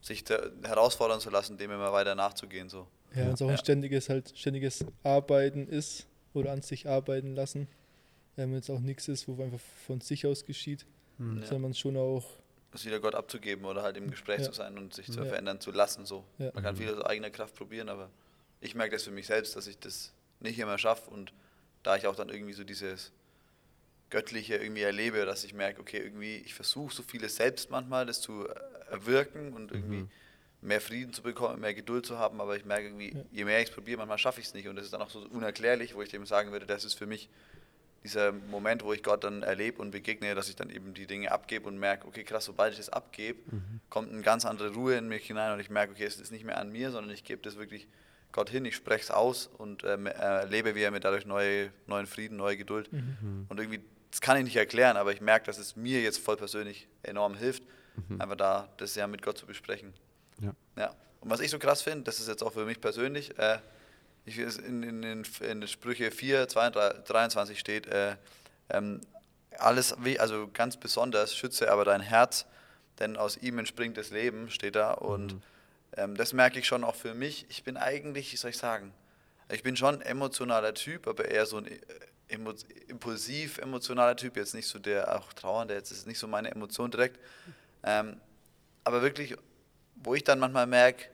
[0.00, 0.24] sich
[0.62, 2.68] herausfordern zu lassen, dem immer weiter nachzugehen.
[2.68, 2.86] So.
[3.14, 3.58] Ja, und es auch ein Ja.
[3.58, 7.68] ständiges, halt ständiges Arbeiten ist oder an sich arbeiten lassen.
[8.36, 10.86] Ähm, jetzt auch nichts ist, wo einfach von sich aus geschieht,
[11.18, 11.38] Mhm.
[11.40, 11.46] Ja.
[11.46, 12.24] sondern man schon auch,
[12.72, 14.44] Das wieder Gott abzugeben oder halt im Gespräch Ja.
[14.46, 15.26] zu sein und sich zu Ja.
[15.26, 16.04] verändern zu lassen.
[16.06, 16.24] So.
[16.38, 16.50] Ja.
[16.54, 18.10] Man kann viel aus eigener Kraft probieren, aber
[18.60, 21.32] ich merke das für mich selbst, dass ich das nicht immer schaffe und
[21.84, 23.12] da ich auch dann irgendwie so dieses
[24.10, 28.20] Göttliche irgendwie erlebe, dass ich merke, okay, irgendwie, ich versuche so vieles selbst manchmal, das
[28.20, 28.46] zu
[28.90, 30.10] erwirken und irgendwie Mhm.
[30.60, 33.22] mehr Frieden zu bekommen, mehr Geduld zu haben, aber ich merke irgendwie, Ja.
[33.32, 35.10] je mehr ich es probiere, manchmal schaffe ich es nicht und das ist dann auch
[35.10, 37.28] so unerklärlich, wo ich dem sagen würde, das ist für mich
[38.04, 41.32] dieser Moment, wo ich Gott dann erlebe und begegne, dass ich dann eben die Dinge
[41.32, 43.40] abgebe und merke, okay, krass, sobald ich das abgebe,
[43.88, 46.44] kommt eine ganz andere Ruhe in mich hinein und ich merke, okay, es ist nicht
[46.44, 47.88] mehr an mir, sondern ich gebe das wirklich
[48.30, 52.06] Gott hin, ich spreche es aus und ähm, erlebe, wie er mir dadurch neue, neuen
[52.06, 52.90] Frieden, neue Geduld
[53.48, 56.36] und irgendwie, das kann ich nicht erklären, aber ich merke, dass es mir jetzt voll
[56.36, 57.62] persönlich enorm hilft,
[58.18, 59.94] einfach da das ja mit Gott zu besprechen.
[60.40, 60.54] Ja.
[60.76, 60.94] Ja.
[61.20, 63.58] Und was ich so krass finde, das ist jetzt auch für mich persönlich, äh,
[64.26, 68.16] ich, in, in, in, in den Sprüche 4, 22, 23 steht, äh,
[68.70, 69.00] ähm,
[69.58, 72.46] alles, wie- also ganz besonders, schütze aber dein Herz,
[72.98, 74.92] denn aus ihm entspringt das Leben, steht da.
[74.92, 75.36] Und
[75.96, 77.46] ähm, das merke ich schon auch für mich.
[77.48, 78.92] Ich bin eigentlich, wie soll ich sagen,
[79.52, 81.78] ich bin schon ein emotionaler Typ, aber eher so ein äh,
[82.28, 82.54] emo
[82.88, 86.90] impulsiv emotionaler Typ, jetzt nicht so der auch trauernde, jetzt ist nicht so meine Emotion
[86.90, 87.18] direkt.
[87.82, 88.16] Ähm,
[88.82, 89.36] aber wirklich,
[89.96, 91.06] wo ich dann manchmal merke,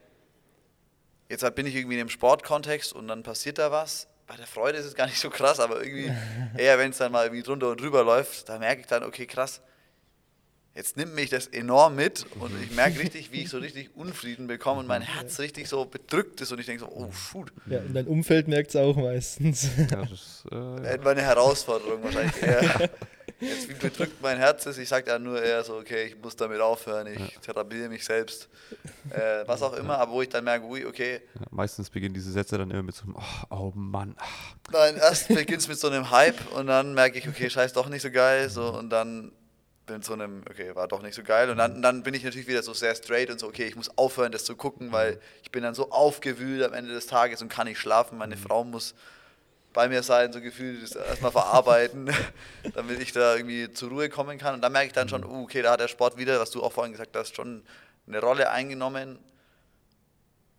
[1.30, 4.06] jetzt halt bin ich irgendwie in einem Sportkontext und dann passiert da was.
[4.26, 6.12] Bei der Freude ist es gar nicht so krass, aber irgendwie
[6.58, 9.26] eher, wenn es dann mal irgendwie drunter und drüber läuft, da merke ich dann, okay,
[9.26, 9.60] krass,
[10.74, 14.46] jetzt nimmt mich das enorm mit und ich merke richtig, wie ich so richtig Unfrieden
[14.46, 17.52] bekomme und mein Herz richtig so bedrückt ist und ich denke so, oh, shoot.
[17.66, 19.68] Ja, und dein Umfeld merkt es auch meistens.
[19.90, 22.88] Ja, das, äh, Äh, Meine Herausforderung wahrscheinlich eher.
[23.40, 26.36] Jetzt, wie bedrückt mein Herz ist, ich sage dann nur eher so, okay, ich muss
[26.36, 28.48] damit aufhören, ich therapiere mich selbst,
[29.10, 32.32] äh, was auch immer, aber wo ich dann merke, ui, okay, ja, meistens beginnen diese
[32.32, 34.16] Sätze dann immer mit so einem, oh, oh Mann,
[34.72, 37.88] Nein, erst beginnt es mit so einem Hype und dann merke ich, okay, scheiß doch
[37.88, 38.48] nicht so geil.
[38.50, 39.32] So, und dann
[39.86, 41.50] bin so einem, okay, war doch nicht so geil.
[41.50, 43.96] Und dann, dann bin ich natürlich wieder so sehr straight und so, okay, ich muss
[43.98, 47.48] aufhören, das zu gucken, weil ich bin dann so aufgewühlt am Ende des Tages und
[47.48, 48.16] kann nicht schlafen.
[48.18, 48.94] Meine Frau muss
[49.72, 52.10] bei mir sein, so gefühlt, das erstmal verarbeiten,
[52.74, 54.54] damit ich da irgendwie zur Ruhe kommen kann.
[54.54, 56.62] Und dann merke ich dann schon, uh, okay, da hat der Sport wieder, was du
[56.62, 57.62] auch vorhin gesagt hast, schon
[58.06, 59.18] eine Rolle eingenommen.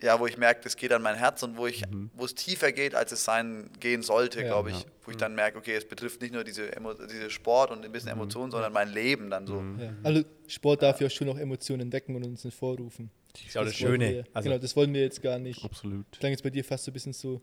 [0.01, 1.83] Ja, wo ich merke, das geht an mein Herz und wo ich,
[2.15, 4.47] wo es tiefer geht, als es sein gehen sollte, Ja.
[4.47, 4.79] glaube ich.
[4.79, 4.85] Ja.
[5.05, 7.91] Wo ich dann merke, okay, es betrifft nicht nur diese, Emo diese Sport und ein
[7.91, 9.63] bisschen Emotionen, sondern mein Leben dann so.
[9.79, 9.93] Ja.
[10.01, 13.11] Also Sport darf ja schon auch Emotionen wecken und uns nicht vorrufen.
[13.33, 14.09] Das ist auch das wollen Schöne.
[14.09, 15.63] Wir, Also, genau, das wollen wir jetzt gar nicht.
[15.63, 16.05] absolut.
[16.19, 17.39] Klang jetzt bei dir fast so ein bisschen so,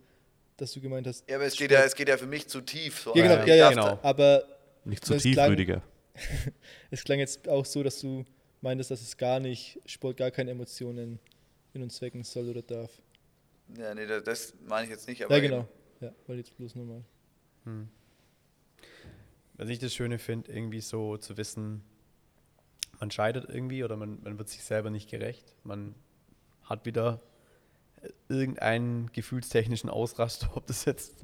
[0.58, 1.28] dass du gemeint hast.
[1.28, 3.00] Ja, aber es geht ja, es geht ja für mich zu tief.
[3.00, 3.14] So.
[3.16, 3.98] Ja, genau, ja, ja, genau.
[4.02, 4.44] Aber
[4.84, 5.82] Nicht zu tief, klang- Rüdiger.
[6.90, 8.24] es klang jetzt auch so, dass du
[8.60, 11.18] meintest, dass es gar nicht, Sport gar keine Emotionen
[11.72, 12.90] in uns wecken soll oder darf.
[13.68, 15.24] Da, ja, nee, das- das meine ich jetzt nicht.
[15.24, 15.68] Aber Ja, eben- genau.
[16.00, 17.02] Ja, weil jetzt bloß nochmal.
[19.56, 21.82] was ich das Schöne finde, irgendwie so zu wissen,
[23.00, 25.54] man scheitert irgendwie oder man, man wird sich selber nicht gerecht.
[25.64, 25.94] Man
[26.64, 27.20] hat wieder
[28.28, 31.14] irgendeinen gefühlstechnischen Ausraster, ob das jetzt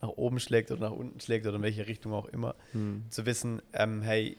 [0.00, 2.54] nach oben schlägt oder nach unten schlägt oder in welche Richtung auch immer.
[3.10, 4.36] Zu wissen, ähm, hey,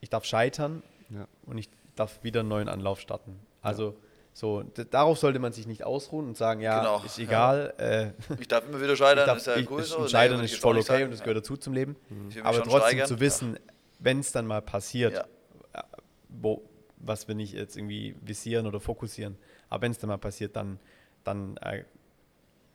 [0.00, 1.26] ich darf scheitern Ja.
[1.46, 3.38] und ich darf wieder einen neuen Anlauf starten.
[3.62, 3.96] Also
[4.32, 7.24] so, d- darauf sollte man sich nicht ausruhen und sagen, ja, Genau, ist ja.
[7.24, 7.74] egal.
[7.78, 10.02] Äh, Ich darf immer wieder ich scheitern, darf, ist ja ich, cool ich, so.
[10.02, 11.04] Nee, Scheitern ich ist voll okay sagen.
[11.04, 11.96] und das gehört dazu zum Leben.
[12.08, 13.58] Mich Aber trotzdem steigern, zu wissen,
[13.98, 15.80] wenn es dann mal passiert, Ja.
[15.80, 15.82] äh,
[16.28, 16.62] wo,
[16.96, 19.36] was wir nicht jetzt irgendwie visieren oder fokussieren,
[19.70, 20.78] aber wenn es dann mal passiert, dann,
[21.24, 21.84] dann, äh,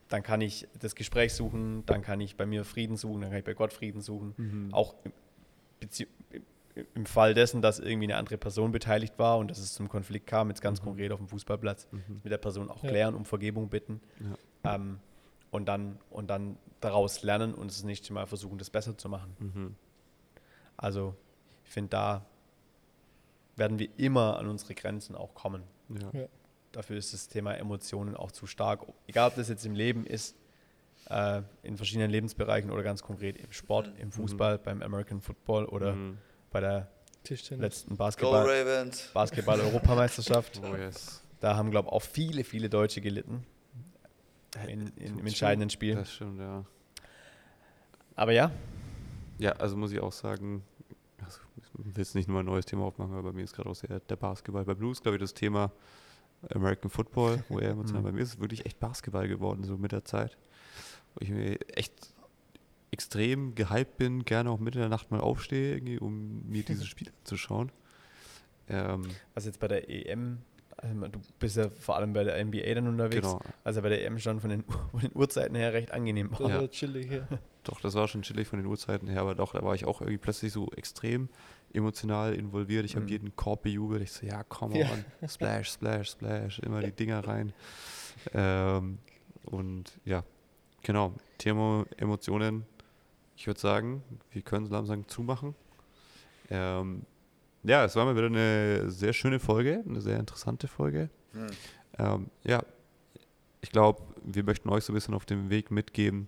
[0.10, 3.39] dann kann ich das Gespräch suchen, dann kann ich bei mir Frieden suchen, dann kann
[3.39, 4.69] ich bei Gott Frieden suchen.
[4.71, 6.08] Auch im,
[6.93, 10.27] im Fall dessen, dass irgendwie eine andere Person beteiligt war und dass es zum Konflikt
[10.27, 11.88] kam, jetzt ganz konkret auf dem Fußballplatz,
[12.23, 12.89] mit der Person auch Ja.
[12.89, 14.01] klären, um Vergebung bitten.
[14.63, 14.99] Ähm,
[15.51, 19.75] und, dann, und dann daraus lernen und das nächste Mal versuchen, das besser zu machen.
[20.77, 21.15] Also
[21.63, 22.25] ich finde, da
[23.55, 25.63] werden wir immer an unsere Grenzen auch kommen.
[25.89, 26.19] Ja.
[26.21, 26.27] Ja.
[26.75, 28.85] Dafür ist das Thema Emotionen auch zu stark.
[29.07, 30.35] Egal, ob das jetzt im Leben ist,
[31.09, 35.93] äh, in verschiedenen Lebensbereichen oder ganz konkret im Sport, im Fußball, beim American Football oder
[35.93, 36.17] Mhm.
[36.51, 36.89] bei der
[37.23, 37.61] Tischtennis.
[37.61, 39.09] letzten Basketball, Ravens.
[39.13, 40.59] Basketball-Europameisterschaft.
[40.63, 41.21] Oh yes.
[41.39, 43.45] Da haben, glaube ich, auch viele, viele Deutsche gelitten
[44.67, 45.95] in, in, im entscheidenden Spiel.
[45.95, 46.65] Das stimmt, ja.
[48.15, 48.51] Aber ja,
[49.38, 50.63] Ja, also muss ich auch sagen,
[51.23, 53.69] also ich will jetzt nicht nur ein neues Thema aufmachen, aber bei mir ist gerade
[53.69, 54.63] auch sehr der Basketball.
[54.65, 55.71] Bei Blues, glaube ich, das Thema
[56.53, 60.05] American Football, wo er emotional, bei mir ist wirklich echt Basketball geworden, so mit der
[60.05, 60.38] Zeit.
[61.13, 61.93] Wo ich mir echt
[62.91, 66.86] extrem gehypt bin, gerne auch mitten in der Nacht mal aufstehe, irgendwie, um mir diese
[66.86, 67.71] Spiele anzuschauen.
[68.67, 69.03] Ähm,
[69.34, 70.39] was jetzt bei der EM,
[70.77, 74.03] also du bist ja vor allem bei der NBA dann unterwegs, genau, also bei der
[74.05, 76.61] EM schon von den, von den Uhrzeiten her recht angenehm Das war.
[76.61, 76.67] Ja.
[76.67, 77.27] chillig, ja.
[77.63, 80.01] Doch, das war schon chillig von den Uhrzeiten her, aber doch, da war ich auch
[80.01, 81.29] irgendwie plötzlich so extrem
[81.73, 82.85] emotional involviert.
[82.85, 83.11] Ich habe Mhm.
[83.11, 84.03] jeden Korb bejubelt.
[84.03, 84.91] Ich so, ja, komm Ja.
[84.91, 87.53] on, splash, splash, splash, immer die Dinger rein.
[88.33, 88.99] Ähm,
[89.45, 90.23] und ja,
[90.83, 92.65] genau, Thema Emotionen.
[93.35, 95.55] Ich würde sagen, wir können so langsam zumachen.
[96.49, 97.01] Ähm,
[97.65, 101.10] ja, es war mal wieder eine sehr schöne Folge, eine sehr interessante Folge.
[101.34, 101.47] Hm.
[101.97, 102.63] Ähm, ja,
[103.62, 106.28] ich glaube, wir möchten euch so ein bisschen auf dem Weg mitgeben,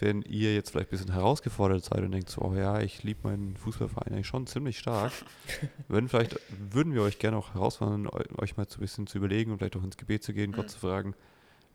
[0.00, 3.28] wenn ihr jetzt vielleicht ein bisschen herausgefordert seid und denkt so, oh ja, ich liebe
[3.28, 5.12] meinen Fußballverein eigentlich schon ziemlich stark,
[5.88, 6.40] würden vielleicht,
[6.72, 9.58] würden wir euch gerne auch herausfordern, eu- euch mal so ein bisschen zu überlegen und
[9.58, 11.14] vielleicht auch ins Gebet zu gehen, Gott zu fragen,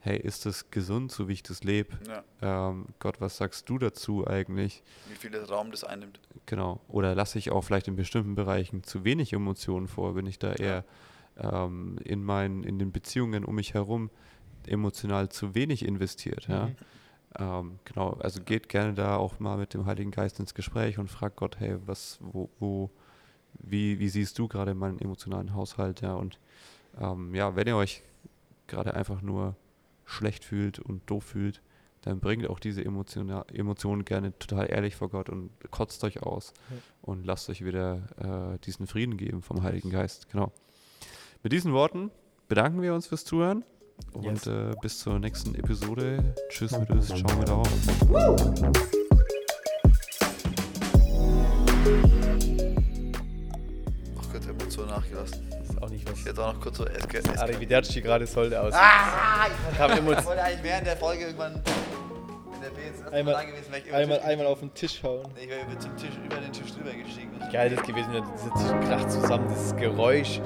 [0.04, 1.98] hey, ist das gesund, so wie ich das lebe?
[2.08, 2.70] Ja.
[2.70, 4.84] Ähm, Gott, was sagst du dazu eigentlich?
[5.08, 6.20] Wie viel Raum das einnimmt.
[6.46, 6.82] Genau.
[6.90, 10.14] Oder lasse ich auch vielleicht in bestimmten Bereichen zu wenig Emotionen vor?
[10.16, 10.84] Bin ich da eher
[11.38, 14.10] ähm, in meinen, in den Beziehungen um mich herum
[14.68, 16.50] emotional zu wenig investiert?
[16.50, 16.70] Ja?
[17.40, 21.10] Ähm, genau, also geht gerne da auch mal mit dem Heiligen Geist ins Gespräch und
[21.10, 22.92] fragt Gott, hey, was, wo, wo,
[23.54, 26.02] wie, wie siehst du gerade meinen emotionalen Haushalt?
[26.02, 26.40] Ja, und
[27.00, 28.04] ähm, ja, wenn ihr euch
[28.68, 29.56] gerade einfach nur
[30.06, 31.62] schlecht fühlt und doof fühlt,
[32.02, 36.76] dann bringt auch diese Emotionen gerne total ehrlich vor Gott und kotzt euch aus Ja.
[37.02, 40.28] und lasst euch wieder äh, diesen Frieden geben vom Heiligen Geist.
[40.30, 40.52] Genau.
[41.44, 42.12] Mit diesen Worten
[42.50, 43.64] bedanken wir uns fürs Zuhören
[44.12, 44.48] und Yes.
[44.48, 46.36] äh, bis zur nächsten Episode.
[46.50, 47.70] Tschüss mit uns, ciao mit auf.
[54.16, 55.63] Noch kurz Emotionen nachgelassen.
[55.84, 56.20] Auch nicht was.
[56.20, 57.22] Ich hätte auch noch kurz so SK.
[57.24, 58.74] Das Arrivederci gerade sollte aus.
[58.74, 61.62] Ah, Ich wollte eigentlich während der Folge irgendwann,
[62.62, 65.28] der jetzt Einmal- da gewesen wäre, ich Einmal, Tisch einmal auf den Tisch hauen.
[65.40, 67.32] Ich wäre über, Tisch, über den Tisch drüber gestiegen.
[67.52, 70.40] Geil das gewesen, wenn dieser Tisch kracht zusammen, dieses Geräusch.